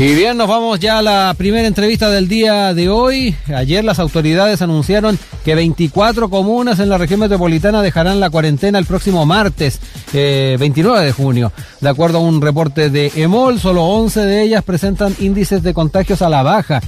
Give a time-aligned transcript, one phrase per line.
[0.00, 3.34] Y bien, nos vamos ya a la primera entrevista del día de hoy.
[3.52, 8.86] Ayer las autoridades anunciaron que 24 comunas en la región metropolitana dejarán la cuarentena el
[8.86, 9.80] próximo martes,
[10.12, 11.52] 29 eh, de junio.
[11.80, 16.22] De acuerdo a un reporte de EMOL, solo 11 de ellas presentan índices de contagios
[16.22, 16.80] a la baja.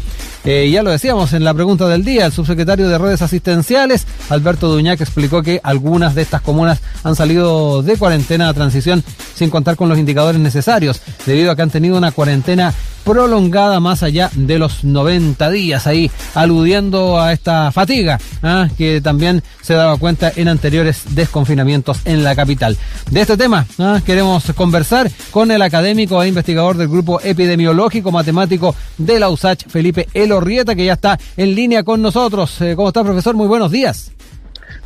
[0.45, 4.69] Eh, ya lo decíamos en la pregunta del día, el subsecretario de redes asistenciales, Alberto
[4.69, 9.03] Duñac, explicó que algunas de estas comunas han salido de cuarentena a transición
[9.35, 12.73] sin contar con los indicadores necesarios, debido a que han tenido una cuarentena
[13.05, 18.69] prolongada más allá de los 90 días, ahí aludiendo a esta fatiga ¿ah?
[18.77, 22.77] que también se daba cuenta en anteriores desconfinamientos en la capital.
[23.11, 24.01] De este tema ¿ah?
[24.05, 30.09] queremos conversar con el académico e investigador del grupo epidemiológico matemático de la USACH, Felipe
[30.15, 32.61] Elorrieta, que ya está en línea con nosotros.
[32.61, 33.35] Eh, ¿Cómo está, profesor?
[33.35, 34.13] Muy buenos días.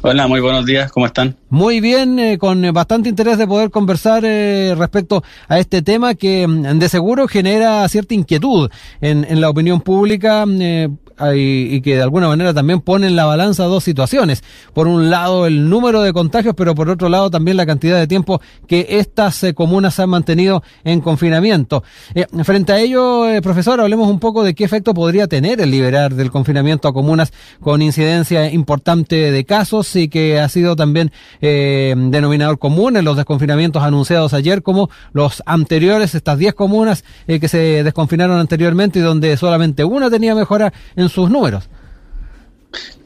[0.06, 1.34] Hola, muy buenos días, ¿cómo están?
[1.48, 6.46] Muy bien, eh, con bastante interés de poder conversar eh, respecto a este tema que
[6.46, 8.68] mm, de seguro genera cierta inquietud
[9.00, 10.44] en, en la opinión pública.
[10.46, 10.90] Eh,
[11.34, 14.42] y, que de alguna manera también pone en la balanza dos situaciones.
[14.72, 18.06] Por un lado el número de contagios, pero por otro lado también la cantidad de
[18.06, 21.84] tiempo que estas eh, comunas han mantenido en confinamiento.
[22.14, 25.70] Eh, frente a ello, eh, profesor, hablemos un poco de qué efecto podría tener el
[25.70, 31.12] liberar del confinamiento a comunas con incidencia importante de casos y que ha sido también
[31.40, 37.84] denominador común en los desconfinamientos anunciados ayer como los anteriores, estas 10 comunas que se
[37.84, 41.68] desconfinaron anteriormente y donde solamente una tenía mejora en sus números.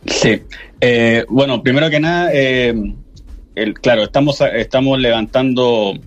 [0.06, 0.42] Sí,
[0.80, 2.74] eh, bueno, primero que nada, eh,
[3.54, 5.98] el, claro, estamos, estamos levantando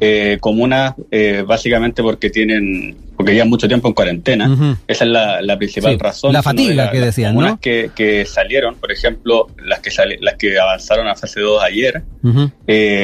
[0.00, 0.94] eh, comunas
[1.46, 4.76] básicamente porque tienen porque llevan mucho tiempo en cuarentena.
[4.88, 6.32] Esa es la, principal razón.
[6.32, 7.60] La fatiga que decían, ¿no?
[7.60, 12.02] Que, que salieron, por ejemplo, las que las que avanzaron a fase 2 ayer,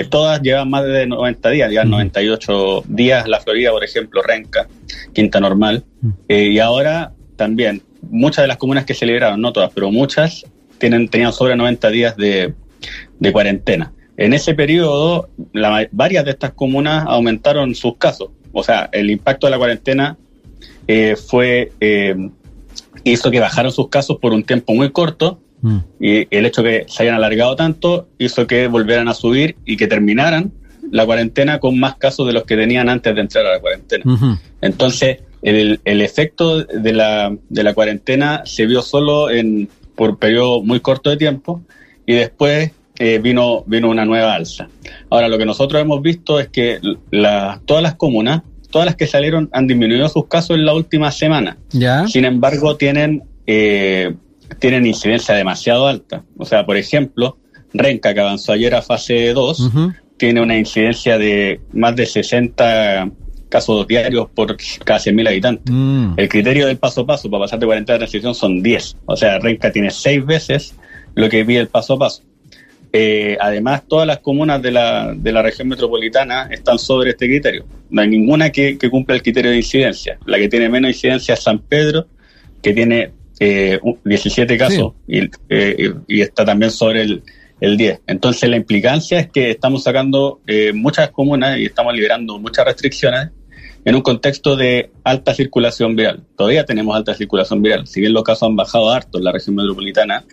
[0.09, 3.29] todas llevan más de 90 días, llevan 98 días.
[3.29, 4.67] La Florida, por ejemplo, Renca,
[5.13, 5.85] Quinta Normal.
[6.29, 10.45] y ahora también muchas de las comunas que se liberaron, no todas, pero muchas,
[10.77, 12.53] tienen, tenían sobre 90 días de,
[13.33, 13.93] cuarentena.
[14.19, 15.31] En ese periodo,
[15.91, 18.29] varias de estas comunas aumentaron sus casos.
[18.53, 20.19] O sea, el impacto de la cuarentena
[20.87, 22.15] eh, fue eh,
[23.05, 25.79] hizo que bajaron sus casos por un tiempo muy corto mm.
[25.99, 29.87] y el hecho que se hayan alargado tanto hizo que volvieran a subir y que
[29.87, 30.53] terminaran
[30.91, 34.05] la cuarentena con más casos de los que tenían antes de entrar a la cuarentena.
[34.61, 40.17] Entonces, el, el efecto de la, de la cuarentena se vio solo en, por un
[40.17, 41.62] periodo muy corto de tiempo
[42.06, 44.69] y después eh, vino, vino una nueva alza.
[45.09, 46.81] Ahora, lo que nosotros hemos visto es que
[47.11, 51.11] la, todas las comunas, todas las que salieron han disminuido sus casos en la última
[51.11, 51.56] semana.
[51.71, 52.06] ¿Ya?
[52.06, 54.15] Sin embargo, tienen, eh,
[54.59, 56.25] tienen incidencia demasiado alta.
[56.37, 57.39] O sea, por ejemplo,
[57.73, 59.71] Renca, que avanzó ayer a fase 2,
[60.19, 63.11] tiene una incidencia de más de 60
[63.50, 65.65] casos diarios por cada 100.000 habitantes.
[65.71, 66.15] Mm.
[66.16, 68.97] El criterio del paso a paso para pasar de 40 de transición son 10.
[69.05, 70.75] O sea, Renca tiene 6 veces
[71.15, 72.22] lo que pide el paso a paso.
[72.93, 77.66] Eh, además, todas las comunas de la, de la región metropolitana están sobre este criterio.
[77.91, 80.19] No hay ninguna que, que cumpla el criterio de incidencia.
[80.25, 82.06] La que tiene menos incidencia es San Pedro,
[82.62, 85.28] que tiene eh, 17 casos eh,
[86.09, 87.22] y, y, está también sobre el,
[87.61, 88.00] el 10.
[88.06, 93.31] Entonces, la implicancia es que estamos sacando eh, muchas comunas y estamos liberando muchas restricciones
[93.85, 96.23] en un contexto de alta circulación viral.
[96.37, 97.87] Todavía tenemos alta circulación viral.
[97.87, 100.25] Si bien los casos han bajado harto en la región metropolitana,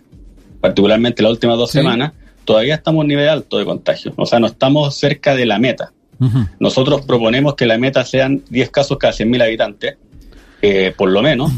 [0.60, 2.12] particularmente las últimas dos semanas,
[2.44, 4.12] todavía estamos en nivel alto de contagio.
[4.16, 5.92] O sea, no estamos cerca de la meta.
[6.58, 9.96] Nosotros proponemos que la meta sean 10 casos cada 100.000 habitantes,
[10.62, 11.52] eh, por lo menos,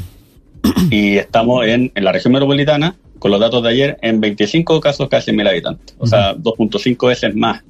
[0.90, 5.08] y estamos en, en, la región metropolitana, con los datos de ayer, en 25 casos
[5.08, 5.96] cada 100.000 habitantes.
[5.98, 7.62] O sea, 2.5 veces más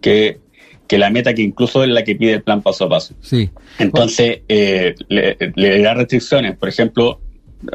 [0.00, 0.40] que
[0.90, 3.14] que la meta que incluso es la que pide el plan paso a paso.
[3.20, 3.48] Sí.
[3.78, 6.56] Entonces, eh, le, da restricciones.
[6.56, 7.20] Por ejemplo,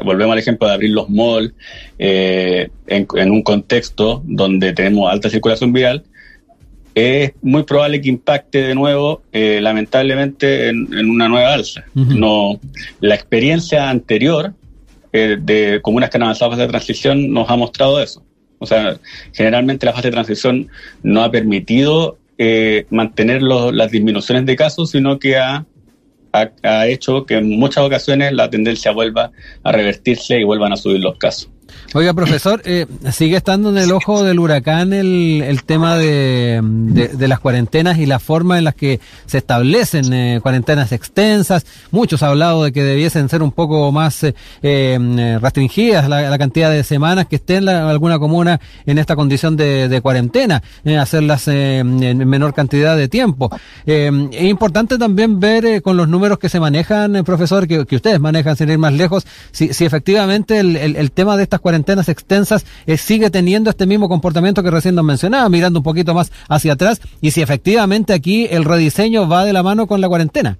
[0.04, 1.54] volvemos al ejemplo de abrir los malls
[1.98, 6.04] eh, en, un contexto donde tenemos alta circulación viral,
[6.94, 11.86] es muy probable que impacte de nuevo, eh, lamentablemente, en, una nueva alza.
[11.94, 12.60] No,
[13.00, 14.52] la experiencia anterior
[15.10, 18.22] de comunas que han avanzado fase de transición nos ha mostrado eso.
[18.58, 18.98] O sea,
[19.32, 20.68] generalmente la fase de transición
[21.02, 25.66] no ha permitido eh, mantener las disminuciones de casos, sino que ha,
[26.32, 31.00] ha, hecho que en muchas ocasiones la tendencia vuelva a revertirse y vuelvan a subir
[31.00, 31.50] los casos.
[31.94, 37.28] Oiga, profesor, eh, sigue estando en el ojo del huracán el, el tema de, de,
[37.28, 41.64] las cuarentenas y la forma en las que se establecen eh, cuarentenas extensas.
[41.92, 46.70] Muchos han hablado de que debiesen ser un poco más eh, eh restringidas la, cantidad
[46.70, 50.62] de semanas que esté en alguna comuna en esta condición de, cuarentena,
[51.00, 53.50] hacerlas en menor cantidad de tiempo.
[53.86, 58.56] es importante también ver con los números que se manejan, profesor, que, que, ustedes manejan
[58.56, 62.64] sin ir más lejos, si, si efectivamente el, el, el tema de estas cuarentenas extensas
[62.86, 66.74] eh, sigue teniendo este mismo comportamiento que recién nos mencionaba, mirando un poquito más hacia
[66.74, 70.58] atrás, y si efectivamente aquí el rediseño va de la mano con la cuarentena.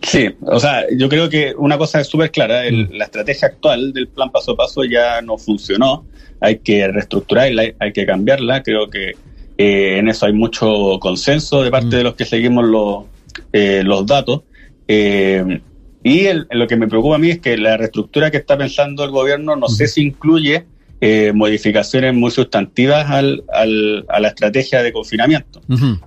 [0.00, 2.94] Sí, o sea, yo creo que una cosa es súper clara, mm.
[2.94, 6.06] la estrategia actual del plan paso a paso ya no funcionó,
[6.40, 9.10] hay que reestructurarla, hay que cambiarla, creo que
[9.58, 11.98] eh, en eso hay mucho consenso de parte mm.
[11.98, 13.04] de los que seguimos los,
[13.52, 14.40] eh, los datos.
[14.88, 15.60] Eh,
[16.04, 19.10] y lo que me preocupa a mí es que la reestructura que está pensando el
[19.10, 20.64] gobierno no sé si incluye
[21.04, 25.60] eh, modificaciones muy sustantivas al, al, a la estrategia de confinamiento.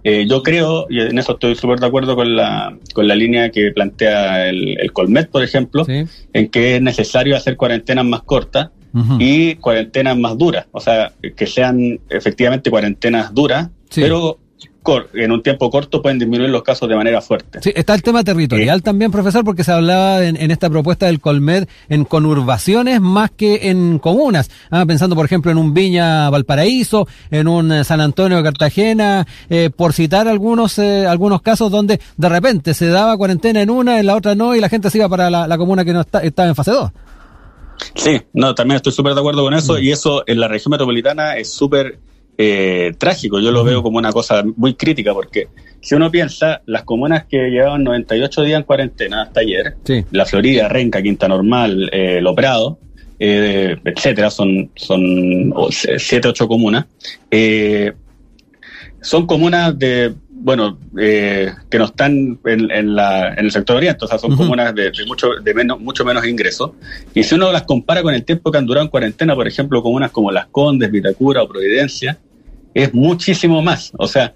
[0.05, 3.49] eh, yo creo, y en eso estoy súper de acuerdo con la, con la línea
[3.51, 5.85] que plantea el, el Colmet, por ejemplo,
[6.31, 8.69] en que es necesario hacer cuarentenas más cortas
[9.19, 14.39] y cuarentenas más duras, o sea, que sean efectivamente cuarentenas duras, pero
[15.13, 17.59] en un tiempo corto pueden disminuir los casos de manera fuerte.
[17.61, 21.67] Sí, está el tema territorial también, profesor, porque se hablaba en, esta propuesta del Colmed
[21.89, 24.49] en conurbaciones más que en comunas.
[24.69, 29.69] Ah, pensando, por ejemplo, en un Viña Valparaíso, en un eh, San Antonio Cartagena, eh,
[29.75, 34.05] por citar algunos eh, algunos casos donde de repente se daba cuarentena en una, en
[34.05, 36.47] la otra no, y la gente se iba para la, comuna que no está, estaba
[36.47, 36.91] en fase 2.
[37.95, 39.83] Sí, no, también estoy súper de acuerdo con eso, mm.
[39.83, 41.99] y eso en la región metropolitana es súper
[42.37, 43.39] eh, trágico.
[43.39, 45.47] Yo lo veo como una cosa muy crítica porque
[45.85, 49.75] si uno piensa, las comunas que llevaban 98 días en cuarentena hasta ayer,
[50.11, 52.79] la Florida, Renca, Quinta Normal, eh, Lo Prado,
[53.19, 56.85] eh, etcétera, son, son siete, ocho comunas,
[57.29, 57.93] eh,
[58.99, 60.15] son comunas de,
[60.45, 64.91] bueno, que no están en, la, en el sector oriente, o sea, son comunas de,
[65.07, 66.69] mucho, de menos, mucho menos ingresos.
[67.15, 69.81] Y si uno las compara con el tiempo que han durado en cuarentena, por ejemplo,
[69.81, 72.19] comunas como Las Condes, Vitacura o Providencia,
[72.75, 73.91] es muchísimo más.
[73.97, 74.35] O sea,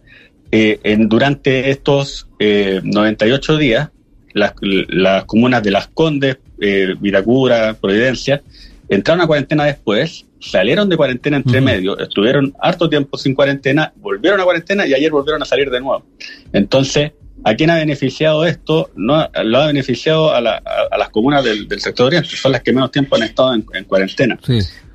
[0.52, 3.90] eh, en, durante estos eh, 98 días,
[4.34, 8.42] las, las, comunas de Las Condes, eh, Viracura, Providencia,
[8.90, 14.40] entraron a cuarentena después, salieron de cuarentena entre medio, estuvieron harto tiempo sin cuarentena, volvieron
[14.40, 16.06] a cuarentena y ayer volvieron a salir de nuevo.
[16.54, 17.12] Entonces,
[17.44, 18.90] ¿a quién ha beneficiado esto?
[18.96, 23.16] No, lo ha beneficiado a, las comunas del, sector oriente, son las que menos tiempo
[23.16, 24.40] han estado en, cuarentena.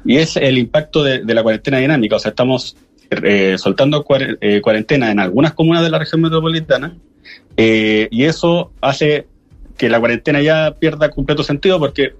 [0.04, 2.76] Y es el impacto de, de, la cuarentena dinámica, o sea, estamos
[3.10, 4.04] eh, soltando
[4.40, 6.96] eh, cuarentena en algunas comunas de la región metropolitana
[7.56, 9.26] eh, y eso hace
[9.76, 12.14] que la cuarentena ya pierda completo sentido porque,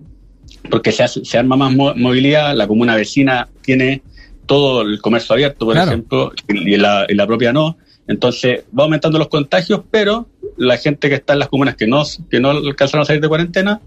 [0.70, 4.02] porque se, se arma más movilidad, la comuna vecina tiene
[4.46, 7.76] todo el comercio abierto, por ejemplo, y la, y la propia no.
[8.06, 12.02] Entonces va aumentando los contagios, pero la gente que está en las comunas que no,
[12.30, 13.80] que no alcanzaron a salir de cuarentena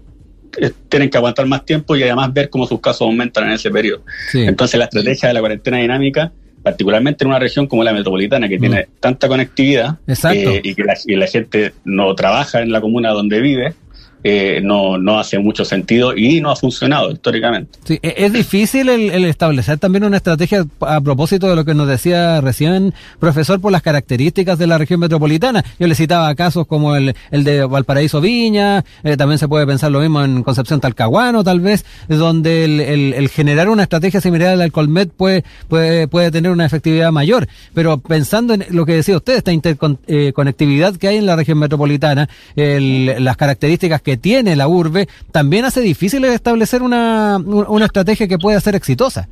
[0.88, 4.02] tienen que aguantar más tiempo y además ver cómo sus casos aumentan en ese periodo.
[4.32, 6.32] Entonces la estrategia de la cuarentena dinámica
[6.62, 9.00] particularmente en una región como la metropolitana, que tiene mm.
[9.00, 13.74] tanta conectividad eh, y que y la gente no trabaja en la comuna donde vive,
[14.24, 17.78] eh, no, no hace mucho sentido y no ha funcionado históricamente.
[17.84, 21.86] Sí, e-, es difícil el, establecer también una estrategia a propósito de lo que nos
[21.86, 25.64] decía recién, profesor, por las características de la región metropolitana.
[25.78, 29.92] Yo le citaba casos como el, el de Valparaíso Viña, eh, también se puede pensar
[29.92, 32.80] lo mismo en Concepción Talcahuano, tal vez, donde el,
[33.14, 37.46] el, generar una estrategia similar al Colmet puede, puede, puede tener una efectividad mayor.
[37.72, 41.58] Pero pensando en lo que decía usted, esta interconectividad eh, que hay en la región
[41.58, 48.60] metropolitana, las características tiene la urbe, también hace difícil establecer una, una estrategia que pueda
[48.60, 49.28] ser exitosa.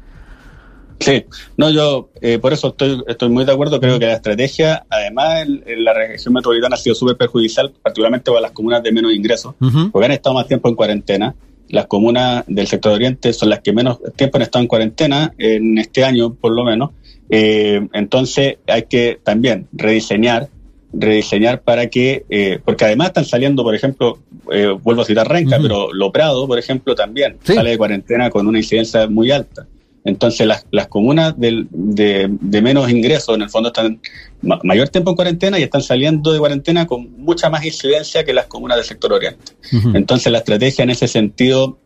[0.99, 1.25] Sí,
[1.57, 3.81] no, yo eh, por eso estoy, estoy muy de acuerdo.
[3.81, 8.41] Creo que la estrategia, además, en, la región metropolitana ha sido súper perjudicial, particularmente para
[8.41, 9.55] las comunas de menos ingresos,
[9.93, 11.35] porque han estado más tiempo en cuarentena.
[11.69, 15.79] Las comunas del sector oriente son las que menos tiempo han estado en cuarentena, en
[15.79, 16.91] este año por lo menos.
[17.29, 20.49] Eh, entonces hay que también rediseñar
[20.93, 24.19] rediseñar para que, eh, porque además están saliendo, por ejemplo,
[24.53, 28.59] eh, vuelvo a citar Renca, pero Loprado, por ejemplo, también sale de cuarentena con una
[28.59, 29.67] incidencia muy alta.
[30.05, 34.01] Entonces, las, las comunas de, de, menos ingresos, en el fondo, están
[34.41, 38.47] mayor tiempo en cuarentena y están saliendo de cuarentena con mucha más incidencia que las
[38.47, 39.53] comunas del sector oriente.
[39.95, 41.79] Entonces, la estrategia en ese sentido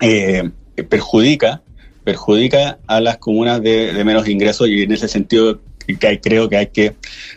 [0.00, 0.50] eh,
[0.88, 1.62] perjudica
[2.04, 5.60] perjudica a las comunas de, de, menos ingresos y en ese sentido
[6.00, 6.94] que creo que hay que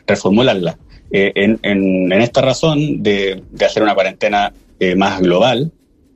[0.07, 0.77] reformularla.
[1.11, 5.71] Eh, en, en, esta razón de, hacer una cuarentena eh, más global,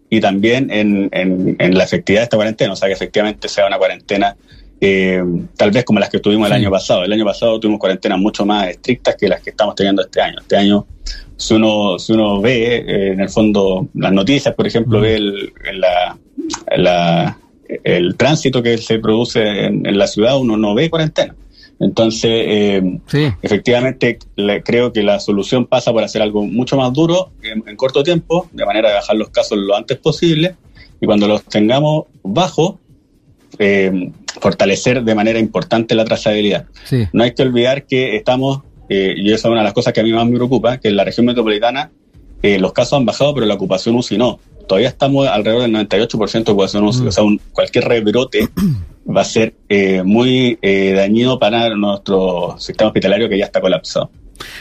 [0.09, 3.77] y también en, en, la efectividad de esta cuarentena, o sea, que efectivamente sea una
[3.77, 4.35] cuarentena
[4.81, 5.23] eh,
[5.55, 7.03] tal vez como las que tuvimos el año pasado.
[7.03, 10.39] El año pasado tuvimos cuarentenas mucho más estrictas que las que estamos teniendo este año.
[10.39, 10.85] Este año,
[11.37, 15.53] si uno, si uno ve eh, en el fondo las noticias, por ejemplo, ve el,
[16.77, 17.37] la,
[17.83, 21.35] el tránsito que se produce en, la ciudad, uno no ve cuarentena.
[21.79, 23.00] Entonces, eh,
[23.41, 24.20] efectivamente,
[24.63, 28.65] creo que la solución pasa por hacer algo mucho más duro en, corto tiempo, de
[28.65, 30.55] manera de bajar los casos lo antes posible,
[31.01, 32.75] y cuando los tengamos bajos,
[33.60, 36.65] eh, fortalecer de manera importante la trazabilidad.
[37.12, 40.00] No hay que olvidar que estamos, eh, y eso es una de las cosas que
[40.00, 41.91] a mí más me preocupa, que en la región metropolitana
[42.60, 44.39] los casos han bajado, pero la ocupación UCI no.
[44.67, 47.08] Todavía estamos alrededor del 98% de ocupación UCI, mm.
[47.08, 48.50] o sea, cualquier rebrote
[49.05, 54.09] va a ser eh, muy eh, dañino para nuestro sistema hospitalario que ya está colapsado.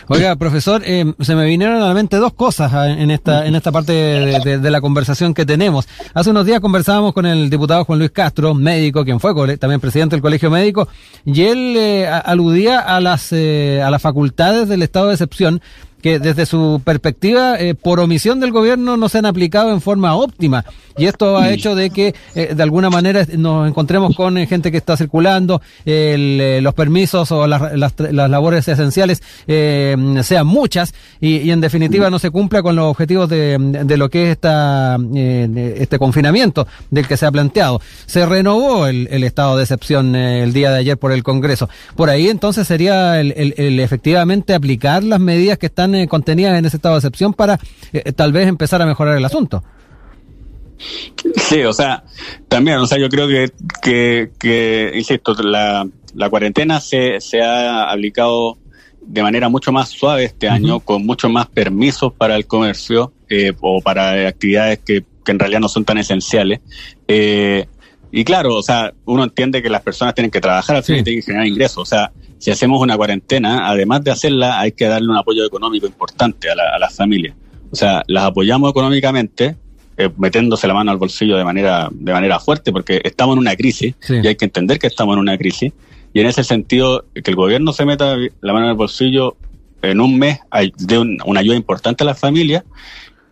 [0.07, 3.57] Oiga, profesor, eh, se me vinieron a la mente dos cosas ah, en esta, en
[3.57, 5.89] esta parte de, la conversación que tenemos.
[6.13, 10.15] Hace unos días conversábamos con el diputado Juan Luis Castro, médico, quien fue también presidente
[10.15, 10.87] del Colegio Médico,
[11.25, 15.61] y él aludía a las, a las facultades del estado de excepción
[16.05, 20.15] que desde su perspectiva, eh, por omisión del gobierno, no se han aplicado en forma
[20.15, 20.63] óptima.
[20.99, 24.71] Y esto ha hecho de que, eh, de alguna manera, nos encontremos con eh, gente
[24.71, 27.95] que está circulando, los permisos o las, las,
[28.31, 33.97] labores esenciales sean muchas y, en definitiva no se cumpla con los objetivos de, de
[33.97, 37.81] lo que es esta, este confinamiento del que se ha planteado.
[38.07, 41.69] Se renovó el, el estado de excepción el día de ayer por el Congreso.
[41.97, 46.65] Por ahí entonces sería el, el efectivamente aplicar las medidas que están eh, contenidas en
[46.65, 47.59] ese estado de excepción para
[47.93, 49.63] eh, tal vez empezar a mejorar el asunto.
[51.49, 52.05] Sí, o sea,
[52.49, 53.51] también, o sea, yo creo que,
[53.83, 58.59] que, que insisto, la, la cuarentena se, se ha aplicado
[59.01, 63.53] de manera mucho más suave este año, con mucho más permisos para el comercio eh,
[63.61, 66.61] o para actividades que, que, en realidad no son tan esenciales.
[68.17, 71.03] Y claro, o sea, uno entiende que las personas tienen que trabajar al final y
[71.03, 71.79] tienen que generar ingresos.
[71.79, 75.85] O sea, si hacemos una cuarentena, además de hacerla, hay que darle un apoyo económico
[75.85, 77.35] importante a, la, las familias.
[77.73, 79.57] O sea, las apoyamos económicamente,
[79.97, 83.57] eh, metiéndose la mano al bolsillo de manera, de manera fuerte, porque estamos en una
[83.57, 85.73] crisis y hay que entender que estamos en una crisis.
[86.13, 89.37] Y en ese sentido, que el gobierno se meta la mano al bolsillo
[89.83, 90.39] en un mes
[90.79, 92.63] de una ayuda importante a las familias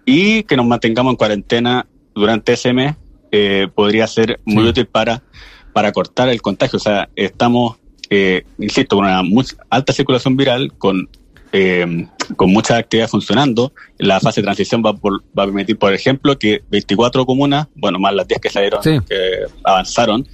[0.05, 1.87] y que nos mantengamos en cuarentena
[2.17, 2.97] durante ese mes
[3.33, 5.25] eh, podría ser muy útil para,
[5.73, 6.77] para cortar el contagio.
[6.77, 7.77] O sea, estamos
[8.15, 9.23] eh, insisto, con una
[9.71, 11.09] alta circulación viral, con,
[11.51, 16.39] eh, con muchas actividades funcionando, la fase de transición va, va a permitir, por ejemplo,
[16.39, 20.29] que 24 comunas, bueno, más las 10 que salieron, que avanzaron,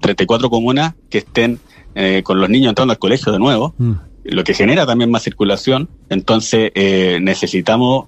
[0.00, 1.58] 34 comunas que estén
[1.96, 3.92] eh, con los niños entrando al colegio de nuevo, mm.
[4.22, 5.88] lo que genera también más circulación.
[6.10, 8.06] Entonces, eh, necesitamos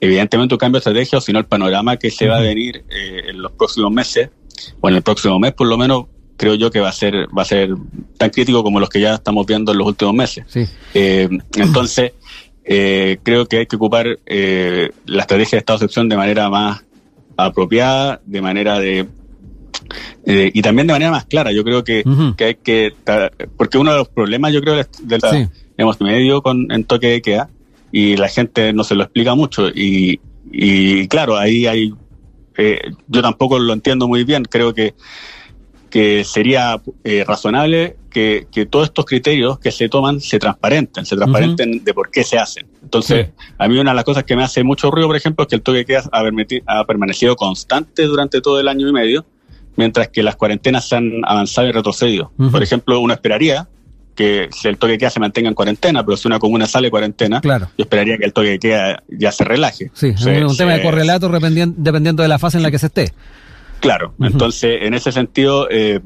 [0.00, 2.84] evidentemente un cambio de estrategia, o si no el panorama que se va a venir
[2.88, 4.30] eh, en los próximos meses,
[4.80, 7.42] o en el próximo mes por lo menos, creo yo que va a ser va
[7.42, 7.70] a ser
[8.16, 10.44] tan crítico como los que ya estamos viendo en los últimos meses.
[10.94, 12.12] Eh, entonces,
[12.64, 16.48] eh, creo que hay que ocupar eh, la estrategia de estado de excepción de manera
[16.48, 16.84] más
[17.36, 19.06] apropiada, de manera de
[20.30, 21.50] y también de manera más clara.
[21.52, 22.04] Yo creo que,
[22.36, 22.92] que hay que
[23.56, 27.22] porque uno de los problemas, yo creo, de la, hemos medio con en toque de
[27.22, 27.48] queda
[27.92, 31.92] y la gente no se lo explica mucho y, y claro, ahí hay
[33.06, 34.44] yo tampoco lo entiendo muy bien.
[34.44, 34.94] Creo que
[35.88, 41.84] que sería eh, razonable que, todos estos criterios que se toman se transparenten, se transparenten
[41.84, 42.66] de por qué se hacen.
[42.82, 45.48] Entonces, a mí una de las cosas que me hace mucho ruido, por ejemplo, es
[45.48, 46.02] que el toque de queda
[46.66, 49.24] ha, permanecido constante durante todo el año y medio,
[49.76, 52.32] mientras que las cuarentenas se han avanzado y retrocedido.
[52.50, 53.68] Por ejemplo, uno esperaría
[54.18, 56.90] que si el toque de queda se mantenga en cuarentena, pero si una comuna sale
[56.90, 59.92] cuarentena, yo esperaría que el toque de queda ya se relaje.
[59.94, 63.12] Sí, es un tema de correlato dependiendo de la fase en la que se esté.
[63.78, 66.00] Claro, entonces en ese sentido eh,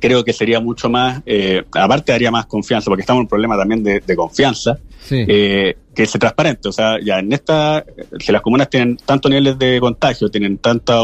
[0.00, 3.56] creo que sería mucho más, eh, aparte daría más confianza, porque estamos en un problema
[3.56, 6.68] también de, confianza, eh, que se transparente.
[6.68, 7.84] O sea, ya en esta,
[8.18, 11.00] si las comunas tienen tantos niveles de contagio, tienen tanta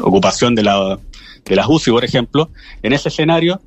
[0.00, 0.98] ocupación de, la,
[1.44, 2.50] de las UCI, por ejemplo,
[2.82, 3.60] en ese escenario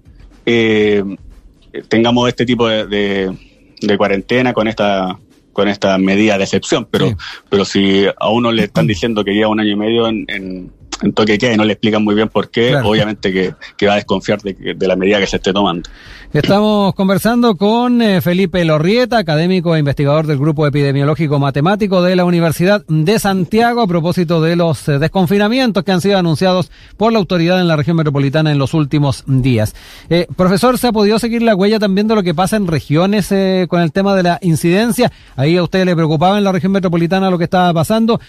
[1.90, 3.36] tengamos este tipo de,
[3.82, 5.18] de cuarentena con esta
[5.56, 7.16] con esta medida de excepción, pero,
[7.50, 10.72] pero si a uno le están diciendo que lleva un año y medio en, en,
[11.14, 14.42] toque queda y no le explican muy bien por qué, obviamente que, va a desconfiar
[14.42, 15.90] de, de, la medida que se esté tomando.
[16.36, 22.25] Estamos conversando con eh, Felipe Lorrieta, académico e investigador del Grupo Epidemiológico Matemático de la
[22.25, 27.20] Universidad de Santiago, a propósito de los eh, desconfinamientos que han sido anunciados por la
[27.20, 29.75] autoridad en la región metropolitana en los últimos días.
[30.10, 33.34] Eh, profesor, ¿se ha podido seguir la huella también de lo que pasa en regiones
[33.70, 35.13] con el tema de la incidencia?
[35.38, 38.20] Ahí a usted le preocupaba en la región metropolitana lo que estaba pasando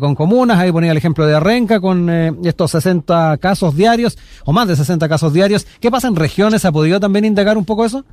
[0.00, 2.10] con comunas, ahí ponía el ejemplo de Arrenca con
[2.44, 5.66] estos 60 casos diarios, o más de 60 casos diarios.
[5.80, 6.60] ¿Qué pasa en regiones?
[6.60, 8.04] ¿Se ha podido también indagar un poco eso?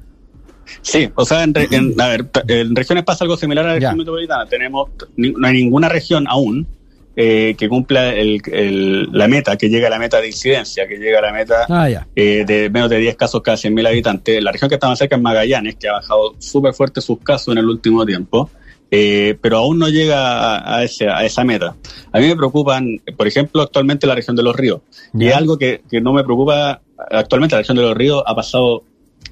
[0.81, 1.55] Sí, o sea, en,
[1.99, 4.45] a ver, en regiones pasa algo similar a la región metropolitana.
[4.45, 6.67] Tenemos, no hay ninguna región aún
[7.15, 11.21] eh, que cumpla la meta, que llegue a la meta de incidencia, que llegue a
[11.21, 14.41] la meta ah, eh, de menos de 10 casos cada 100.000 habitantes.
[14.41, 17.51] La región que está más cerca es Magallanes, que ha bajado súper fuerte sus casos
[17.53, 18.49] en el último tiempo.
[18.93, 21.75] Eh, pero aún no llega a, ese, a, esa meta.
[22.11, 24.81] A mí me preocupan, por ejemplo, actualmente la región de los ríos.
[25.13, 28.35] Y es algo que, que, no me preocupa, actualmente la región de los ríos ha
[28.35, 28.83] pasado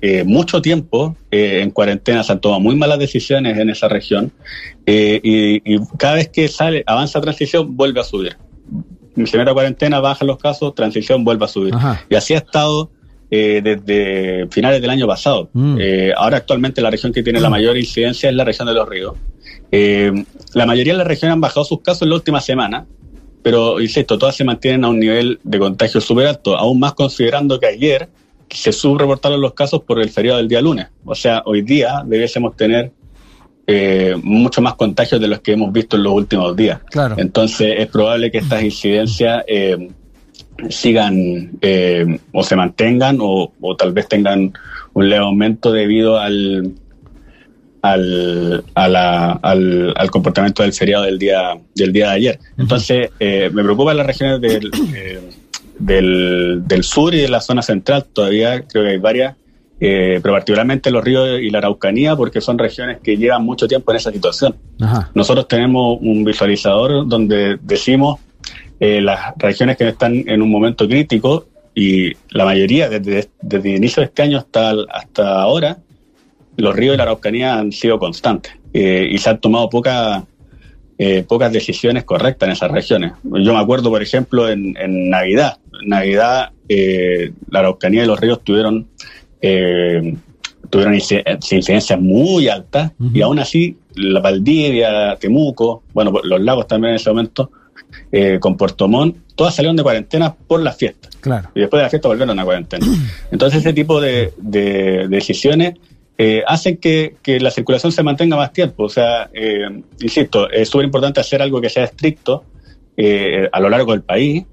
[0.02, 4.32] eh, mucho tiempo eh, en cuarentena, se han tomado muy malas decisiones en esa región
[4.86, 8.38] eh, y, cada vez que sale, avanza transición, vuelve a subir.
[9.26, 11.74] Se mete a cuarentena, bajan los casos, transición vuelve a subir.
[12.10, 12.90] Y así ha estado
[13.30, 15.50] desde finales del año pasado.
[15.52, 15.78] Mm.
[16.16, 19.16] ahora actualmente la región que tiene la mayor incidencia es la región de los ríos.
[20.54, 22.86] la mayoría de las regiones han bajado sus casos en la última semana,
[23.44, 27.60] pero insisto, todas se mantienen a un nivel de contagio súper alto, aún más considerando
[27.60, 28.10] que ayer
[28.50, 30.88] se subreportaron los casos por el feriado del día lunes.
[31.06, 32.92] O sea, hoy día debiésemos tener
[33.68, 36.80] eh, mucho más contagios de los que hemos visto en los últimos días.
[36.90, 37.16] Claro.
[37.20, 39.90] Entonces es probable que estas incidencias eh,
[40.70, 44.54] sigan eh, o se mantengan o, tal vez tengan
[44.94, 46.74] un leve aumento debido al,
[47.84, 52.40] al, al, comportamiento del feriado del día, del día de ayer.
[52.58, 54.72] Entonces, me preocupan las regiones del,
[55.80, 58.06] del, del sur y de la zona central.
[58.12, 59.36] Todavía creo que hay varias,
[59.80, 63.92] eh, pero particularmente los ríos y la Araucanía, porque son regiones que llevan mucho tiempo
[63.92, 64.56] en esa situación.
[65.14, 68.20] Nosotros tenemos un visualizador donde decimos
[68.80, 73.78] eh, las regiones que están en un momento crítico y la mayoría desde, desde el
[73.78, 75.78] inicio de este año hasta, hasta ahora,
[76.58, 80.24] los ríos y la Araucanía han sido constantes eh, y se han tomado pocas
[81.02, 83.14] eh, pocas decisiones correctas en esas regiones.
[83.24, 84.74] Yo me acuerdo, por ejemplo, en,
[85.10, 85.58] Navidad.
[85.82, 88.86] En Navidad, eh, la Araucanía y los ríos tuvieron,
[89.42, 90.18] eh,
[90.70, 96.96] tuvieron incidencias muy altas y aún así la Valdivia, Temuco, bueno, los lagos también en
[96.98, 97.50] ese momento,
[98.42, 101.16] con Puerto Montt, todas salieron de cuarentena por las fiestas.
[101.22, 101.50] Claro.
[101.56, 102.86] Y después de la fiesta volvieron a cuarentena.
[103.32, 105.76] Entonces ese tipo de, de decisiones
[106.22, 108.84] eh, hacen que, la circulación se mantenga más tiempo.
[108.84, 109.70] O sea, eh,
[110.02, 112.44] insisto, es súper importante hacer algo que sea estricto
[112.98, 114.44] eh, a lo largo del país,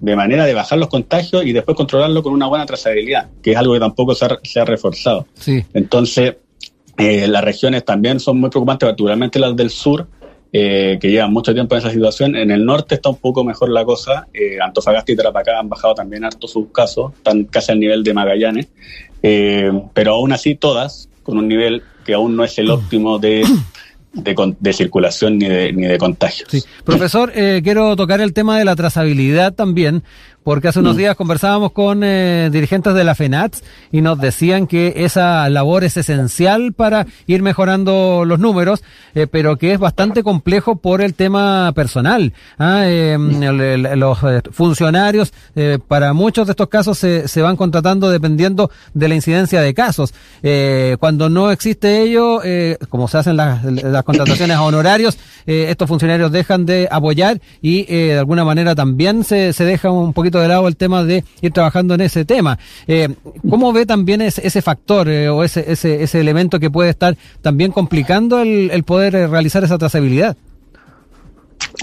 [0.00, 3.56] de manera de bajar los contagios y después controlarlo con una buena trazabilidad, que es
[3.56, 4.26] algo que tampoco se
[4.60, 5.28] ha, reforzado.
[5.72, 6.34] Entonces,
[6.98, 10.08] las regiones también son muy preocupantes, particularmente las del sur,
[10.50, 12.34] que llevan mucho tiempo en esa situación.
[12.34, 14.26] En el norte está un poco mejor la cosa.
[14.60, 18.68] Antofagasta y Tarapacá han bajado también harto sus casos, están casi al nivel de Magallanes.
[19.26, 23.44] Eh, pero aún así todas con un nivel que aún no es el óptimo de,
[24.12, 26.48] de, circulación ni de, ni de contagios.
[26.84, 30.04] Profesor, eh, quiero tocar el tema de la trazabilidad también,
[30.44, 30.98] porque hace unos mm.
[30.98, 35.96] días conversábamos con eh, dirigentes de la FENATS y nos decían que esa labor es
[35.96, 41.72] esencial para ir mejorando los números, eh, pero que es bastante complejo por el tema
[41.74, 42.34] personal.
[42.58, 42.82] ¿ah?
[42.86, 43.40] Em,
[43.98, 45.32] los eh, funcionarios,
[45.88, 50.12] para muchos de estos casos, se, se, van contratando dependiendo de la incidencia de casos.
[50.98, 52.40] cuando no existe ello,
[52.90, 58.18] como se hacen las, las contrataciones a honorarios, estos funcionarios dejan de apoyar y de
[58.18, 61.94] alguna manera también se, se deja un poquito de lado el tema de ir trabajando
[61.94, 62.58] en ese tema.
[62.86, 63.08] Eh,
[63.48, 67.16] ¿Cómo ve también ese, ese factor eh, o ese, ese, ese elemento que puede estar
[67.42, 70.36] también complicando el, el poder eh, realizar esa trazabilidad?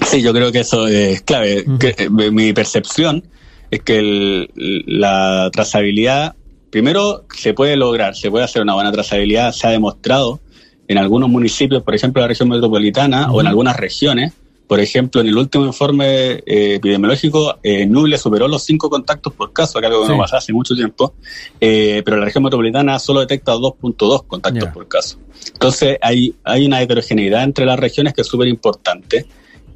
[0.06, 1.64] Sí, yo creo que eso es clave.
[1.78, 3.24] que, mi percepción
[3.70, 4.48] es que
[4.86, 6.34] la trazabilidad,
[6.70, 10.40] primero, se puede lograr, se puede hacer una buena trazabilidad, se ha demostrado
[10.88, 14.32] en algunos municipios, por ejemplo, la región metropolitana o en algunas regiones,
[14.66, 19.52] por ejemplo, en el último informe eh, epidemiológico, eh, Nuble superó los cinco contactos por
[19.52, 21.14] caso, que algo que no pasa hace mucho tiempo,
[21.60, 25.18] eh, pero la región metropolitana solo detecta 2.2 contactos por caso.
[25.52, 29.26] Entonces, hay, hay una heterogeneidad entre las regiones que es súper importante,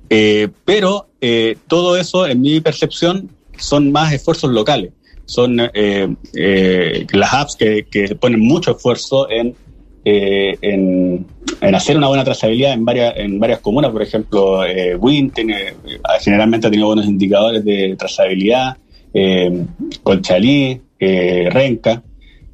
[0.08, 1.08] eh, pero
[1.66, 4.92] todo eso, en mi percepción, son más esfuerzos locales.
[5.24, 9.56] Son las apps que, que ponen mucho esfuerzo en
[10.08, 11.26] eh, en,
[11.60, 13.90] hacer una buena trazabilidad en varias, en varias comunas.
[13.90, 15.74] Por ejemplo, eh, Win tiene, eh,
[16.20, 18.76] generalmente ha tenido buenos indicadores de trazabilidad,
[19.12, 19.64] eh,
[20.02, 22.02] Conchalí, Renca.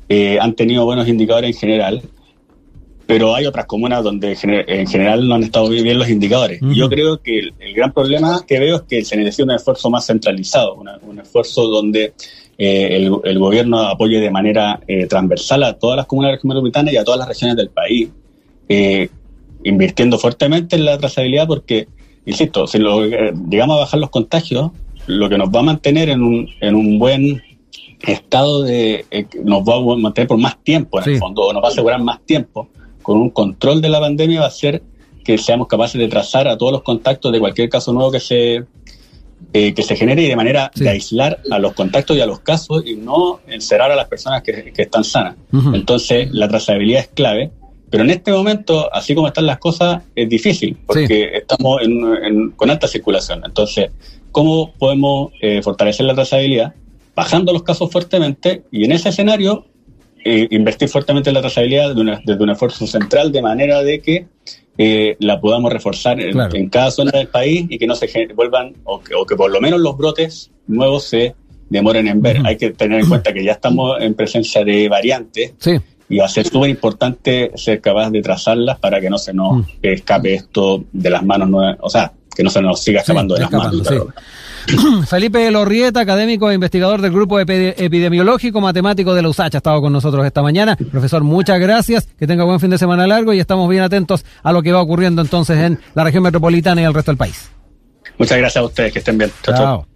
[0.09, 2.03] eh, han tenido buenos indicadores en general,
[3.07, 6.61] pero hay otras comunas donde en general no han estado bien los indicadores.
[6.75, 10.07] Yo creo que el, gran problema que veo es que se necesita un esfuerzo más
[10.07, 12.15] centralizado, un esfuerzo donde
[12.59, 17.05] eh, el, gobierno apoye de manera eh, transversal a todas las comunidades metropolitanas y a
[17.05, 18.11] todas las regiones del país,
[18.73, 19.11] eh,
[19.65, 21.89] invirtiendo fuertemente en la trazabilidad porque,
[22.25, 24.71] insisto, si lo, llegamos a bajar los contagios,
[25.07, 27.43] lo que nos va a mantener en un, en un buen
[28.01, 29.05] estado de...
[29.45, 32.03] nos va a mantener por más tiempo, en el fondo, o nos va a asegurar
[32.03, 32.69] más tiempo
[33.03, 34.83] con un control de la pandemia va a ser
[35.25, 38.65] que seamos capaces de trazar a todos los contactos de cualquier caso nuevo que se
[39.53, 42.41] eh, que se genere y de manera de aislar a los contactos y a los
[42.41, 45.35] casos y no encerrar a las personas que, están sanas.
[45.75, 47.51] Entonces, la trazabilidad es clave,
[47.93, 51.79] pero en este momento, así como están las cosas, es difícil porque estamos
[52.57, 53.43] con alta circulación.
[53.45, 53.91] Entonces,
[54.31, 56.73] ¿cómo podemos eh, fortalecer la trazabilidad?
[57.15, 59.67] Bajando los casos fuertemente y en ese escenario
[60.25, 64.27] eh, invertir fuertemente en la trazabilidad desde un esfuerzo central de manera de que
[64.79, 69.03] eh, la podamos reforzar en, cada zona del país y que no se vuelvan, o
[69.03, 71.35] que, por lo menos los brotes nuevos se
[71.69, 72.39] demoren en ver.
[72.47, 75.53] Hay que tener en cuenta que ya estamos en presencia de variantes
[76.13, 79.67] y va a ser súper importante ser capaz de trazarlas para que no se nos
[79.81, 81.49] escape esto de las manos,
[81.81, 83.89] o sea, que no se nos siga escapando de las manos.
[85.09, 89.91] Felipe Lorrieta, académico e investigador del grupo epidemiológico matemático de la USACH, ha estado con
[89.91, 90.77] nosotros esta mañana.
[90.77, 94.53] Profesor, muchas gracias, que tenga buen fin de semana largo y estamos bien atentos a
[94.53, 97.51] lo que va ocurriendo entonces en la región metropolitana y el resto del país.
[98.19, 99.33] Muchas gracias a ustedes, que estén bien.
[99.43, 99.57] chao.
[99.57, 99.87] chao.